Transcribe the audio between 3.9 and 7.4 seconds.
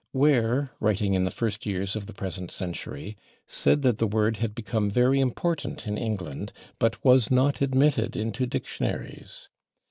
the word had become "very important" in England, but was